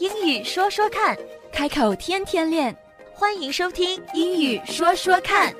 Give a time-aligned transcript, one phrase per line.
[0.00, 1.16] 英语说说看，
[1.52, 2.76] 开口天天练。
[3.12, 5.52] 欢迎收听《英语说说看》。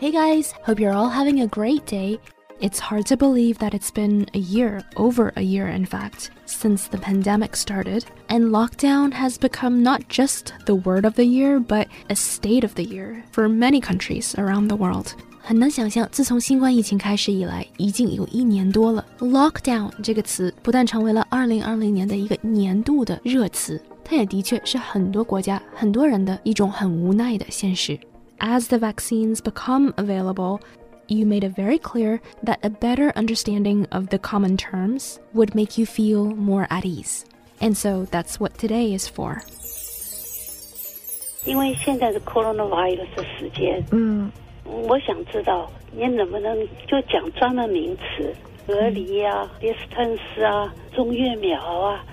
[0.00, 2.18] Hey guys, hope you're all having a great day.
[2.60, 6.88] It's hard to believe that it's been a year, over a year in fact, since
[6.88, 11.86] the pandemic started, and lockdown has become not just the word of the year, but
[12.10, 15.14] a state of the year for many countries around the world.
[15.42, 19.04] 很难想象，自从新冠疫情开始以来，已经有一年多了。
[19.18, 27.98] Lockdown 这个词不但成为了2020年的一个年度的热词，它也的确是很多国家、很多人的一种很无奈的现实。
[28.38, 30.60] As the vaccines become available,
[31.06, 35.80] you made it very clear that a better understanding of the common terms would make
[35.80, 37.22] you feel more at ease.
[37.60, 39.38] And so that's what today is for.
[41.44, 44.30] 因为现在是 coronavirus 的时间，嗯，
[44.65, 48.33] 我想知道你能不能就讲专门名词，
[48.65, 52.03] 隔离啊、distance 啊、中越苗啊，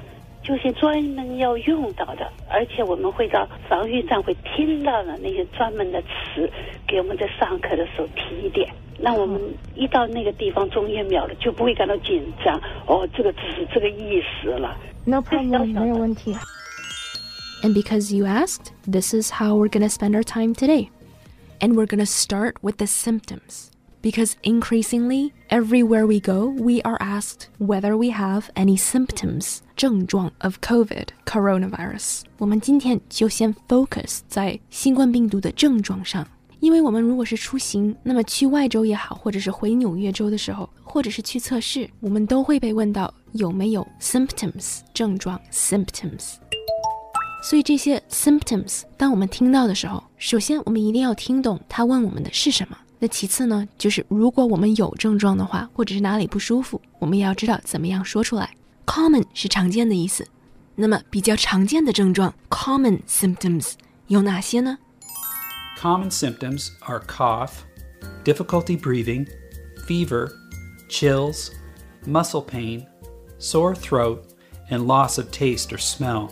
[0.43, 6.51] 就是专门要用到的，而且我们会到防御站会听到的那些专门的词，
[6.87, 8.69] 给我们在上课的时候提一点。
[8.99, 9.41] 那我们
[9.75, 12.61] 一到那个地方中越苗了，就不会感到紧张。
[12.87, 14.77] 哦，这个只是这个意思了。
[15.07, 16.37] No problem，没有问题。
[17.63, 20.89] And because you asked, this is how we're going to spend our time today.
[21.60, 23.72] And we're going to start with the symptoms.
[24.02, 30.60] Because increasingly, everywhere we go, we are asked whether we have any symptoms 症状 of
[30.62, 32.22] COVID coronavirus.
[32.38, 36.28] 我们今天就先 focus 在新冠病毒的症状上，
[36.60, 46.36] 因为我们如果是出行，那么去外州也好，或者是回纽约州的时候，或者是去测试，我们都会被问到有没有 symptoms 症状 symptoms。
[47.44, 52.78] 所以这些 symptoms，当我们听到的时候，首先我们一定要听懂他问我们的是什么。
[52.98, 58.50] 那其次呢，就是如果我们有症状的话，或者是哪里不舒服，我们也要知道怎么样说出来。
[58.86, 60.26] Common 是常见的意思，
[60.76, 63.74] 那么比较常见的症状 common symptoms
[64.08, 64.78] 有哪些呢？
[65.78, 67.52] Common symptoms are cough,
[68.24, 69.28] difficulty breathing,
[69.88, 70.32] fever,
[70.90, 71.50] chills,
[72.08, 72.86] muscle pain,
[73.40, 74.20] sore throat,
[74.70, 76.30] and loss of taste or smell.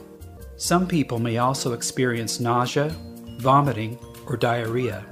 [0.57, 2.89] Some people may also experience nausea,
[3.39, 3.97] vomiting,
[4.27, 5.03] or diarrhea.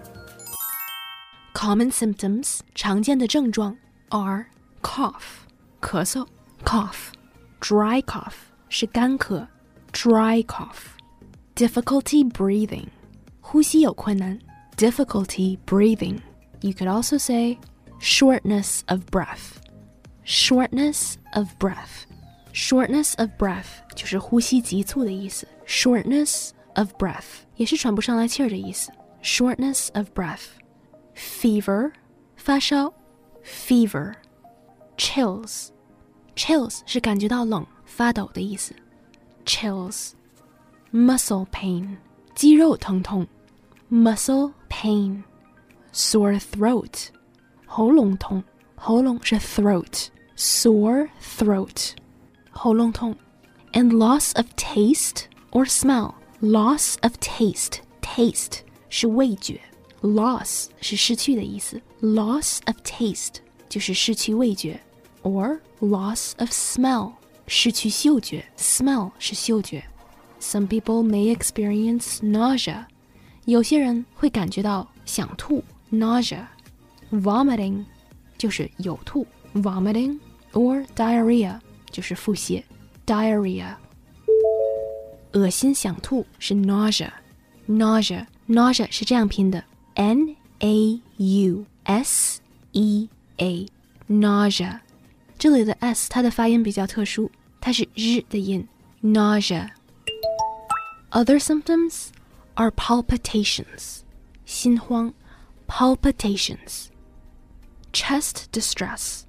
[1.54, 3.78] Common symptoms 常见的症状
[4.10, 4.46] are
[4.82, 5.46] cough
[5.82, 6.26] 咳嗽
[6.64, 7.12] cough,
[7.60, 8.36] dry cough
[8.70, 9.48] 是干咳
[9.92, 10.98] dry cough,
[11.56, 12.88] difficulty breathing
[13.42, 14.40] 呼吸有困难
[14.82, 16.22] difficulty breathing.
[16.62, 17.60] You could also say
[18.00, 19.62] shortness of breath,
[20.24, 22.08] shortness of breath.
[22.56, 25.48] Shortness of breath 就是呼吸急促的意思。
[25.66, 28.92] Shortness of breath 也是喘不上来气儿的意思。
[29.24, 31.92] Shortness of breath。Fever
[32.36, 32.94] 发烧，
[33.44, 35.70] fever。Chills
[36.36, 38.76] chills 是感觉到冷、发抖的意思。
[39.46, 41.96] Chills。Muscle pain
[42.36, 43.26] 肌肉疼痛。
[43.90, 47.08] Muscle pain。Sore throat
[47.66, 48.44] 喉咙痛，
[48.76, 51.92] 喉咙是 throat。Sore throat。
[52.56, 53.16] 喉咙痛，
[53.74, 56.14] and loss of taste or smell.
[56.42, 59.62] Loss of taste, taste 是味觉，
[60.02, 63.36] loss 是失去的意思，loss of taste
[63.70, 64.82] 就是失去味觉，
[65.22, 67.14] or loss of smell
[67.46, 69.84] 失去嗅觉，smell 是嗅觉。
[70.40, 72.86] Some people may experience nausea，
[73.46, 77.86] 有些人会感觉到想吐，nausea。Vomiting
[78.38, 80.18] 就是有吐，vomiting
[80.54, 81.60] or diarrhea。
[81.90, 82.64] 就是腹泻，
[83.06, 83.76] diarrhea。
[85.34, 89.64] 恶心想吐是 nausea，nausea，nausea 是这样拼的，
[89.94, 92.42] n a u s
[92.74, 94.80] e a，nausea。
[95.38, 98.68] 这里的 s 它的发音比较特殊，它是日的音，
[99.02, 102.10] nausea。Other symptoms
[102.56, 104.02] are palpitations，
[104.46, 105.14] 心慌，
[105.68, 109.22] palpitations，chest distress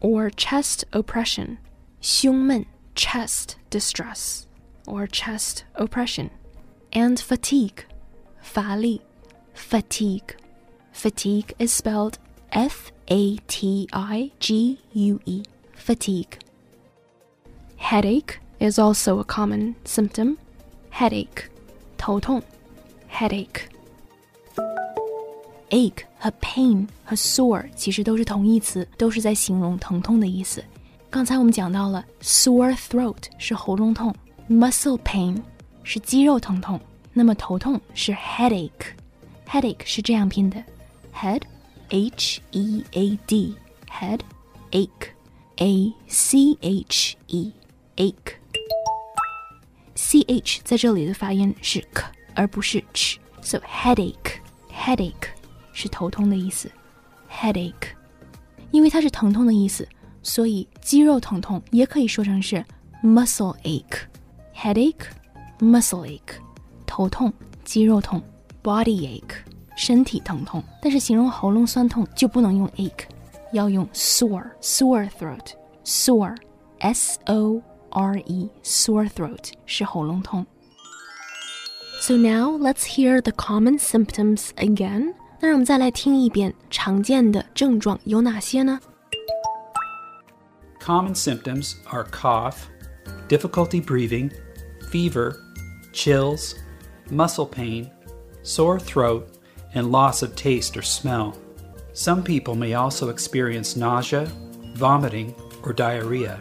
[0.00, 1.58] or chest oppression。
[2.00, 2.64] 胸闷
[2.94, 4.42] chest distress
[4.86, 6.30] or chest oppression,
[6.92, 7.84] and fatigue
[8.42, 9.00] 乏力
[9.54, 10.36] fatigue.
[10.94, 12.14] Fatigue is spelled
[12.50, 15.42] F A T I G U E
[15.76, 16.38] fatigue.
[17.78, 20.38] Headache is also a common symptom.
[20.90, 21.50] Headache
[21.98, 22.42] 头痛
[23.10, 23.68] headache.
[25.68, 30.64] Ache 和 pain 和 sore 其实都是同义词，都是在形容疼痛的意思。
[31.10, 34.14] 刚才我们讲到了 sore throat 是喉咙痛，
[34.48, 35.40] muscle pain
[35.82, 36.78] 是肌肉疼痛，
[37.12, 40.62] 那么头痛是 headache，headache 是这样拼的，
[41.14, 41.40] head
[41.88, 43.56] h e a d
[43.88, 44.20] head
[44.72, 45.08] ache
[45.56, 47.52] a c h e
[47.96, 52.04] ache。c h 在这里的发音是 k
[52.34, 54.40] 而不是 ch，so headache
[54.70, 55.28] headache
[55.72, 56.70] 是头痛的意思，
[57.30, 57.94] headache。
[58.72, 59.88] 因为它是疼痛的意思，
[60.22, 62.64] 所以肌肉疼痛也可以说成是
[63.02, 65.06] muscle ache，headache
[65.60, 66.40] muscle ache，
[66.84, 67.32] 头痛
[67.64, 68.22] 肌肉痛，
[68.62, 69.36] body ache
[69.76, 70.62] 身体疼痛。
[70.82, 73.04] 但是形容喉咙酸痛就不能用 ache，
[73.52, 75.52] 要用 sore sore throat
[75.84, 76.36] sore
[76.78, 80.44] s o r e sore throat 是喉咙痛。
[82.00, 85.14] So now let's hear the common symptoms again.
[85.40, 88.78] 那让我们再来听一遍常见的症状有哪些呢
[90.80, 92.68] ？Common symptoms are cough,
[93.28, 94.32] difficulty breathing,
[94.90, 95.42] fever,
[95.92, 96.54] chills,
[97.10, 97.90] muscle pain,
[98.42, 99.38] sore throat,
[99.74, 101.36] and loss of taste or smell.
[101.92, 104.26] Some people may also experience nausea,
[104.74, 106.40] vomiting, or diarrhea.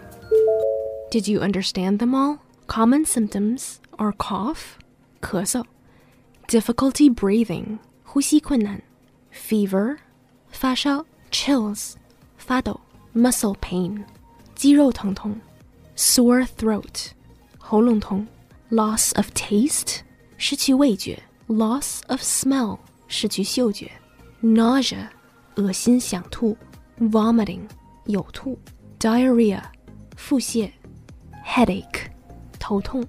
[1.10, 2.42] Did you understand them all?
[2.68, 4.78] Common symptoms are cough,
[5.22, 5.66] 咳嗽,
[6.48, 8.82] difficulty breathing, 呼吸困难,
[9.32, 9.98] fever
[10.50, 11.96] 发烧 chills
[12.38, 12.80] 发抖
[13.14, 14.06] muscle pain
[14.60, 15.36] 肌肉疼痛
[15.96, 17.08] sore throat
[17.58, 18.26] 喉咙痛
[18.70, 20.00] loss of taste
[20.38, 23.92] 失去味觉 loss of smell 失去嗅觉
[24.42, 25.08] nausea
[25.56, 26.58] 恶心想吐
[27.00, 27.62] vomiting
[28.06, 28.58] 有吐
[29.00, 29.62] diarrhea
[30.16, 30.70] 腹泻
[31.46, 32.08] headache
[32.60, 33.04] 头痛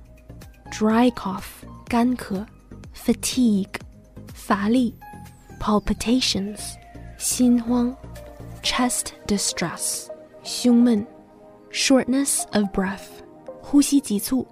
[0.70, 2.46] dry cough 干咳
[2.94, 3.74] fatigue
[4.34, 4.94] 乏力
[5.58, 6.76] palpitations,
[7.18, 7.94] 心慌,
[8.62, 10.08] chest distress,
[10.42, 11.04] 胸闷,
[11.70, 13.22] shortness of breath,
[13.62, 14.46] 呼吸急促.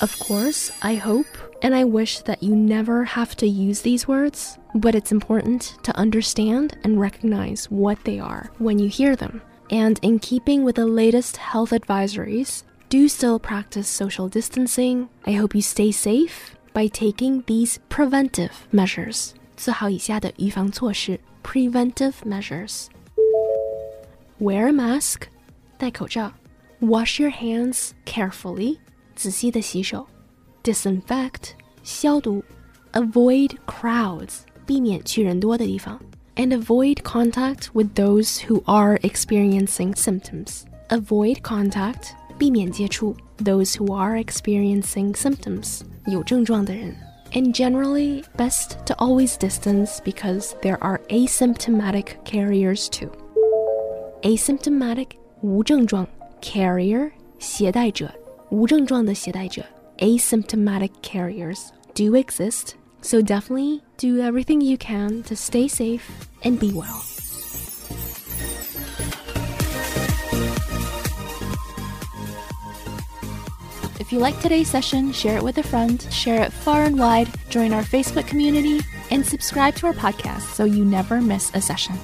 [0.00, 1.26] Of course, I hope
[1.60, 5.96] and I wish that you never have to use these words, but it's important to
[5.96, 9.42] understand and recognize what they are when you hear them.
[9.70, 15.08] And in keeping with the latest health advisories, do still practice social distancing.
[15.26, 19.34] I hope you stay safe by taking these preventive measures.
[19.56, 25.22] 做好以下的预防措施 （preventive measures）。Wear a mask，
[25.82, 26.32] 戴口罩。
[26.80, 28.78] Wash your hands carefully，
[29.16, 30.06] 仔细的洗手。
[30.62, 31.50] Disinfect，
[31.82, 32.42] 消毒。
[32.92, 36.00] Avoid crowds，避免去人多的地方。
[36.36, 40.62] And avoid contact with those who are experiencing symptoms.
[40.88, 46.94] Avoid contact，避免接触 those who are experiencing symptoms，有症状的人。
[47.32, 53.10] and generally best to always distance because there are asymptomatic carriers too.
[54.22, 56.06] Asymptomatic 无症状
[56.40, 58.12] carrier 携带者
[58.50, 59.64] 无症状的携带者
[59.98, 66.02] asymptomatic carriers do exist, so definitely do everything you can to stay safe
[66.42, 67.02] and be well.
[74.00, 77.28] If you like today's session, share it with a friend, share it far and wide,
[77.50, 78.80] join our Facebook community,
[79.10, 81.94] and subscribe to our podcast so you never miss a session.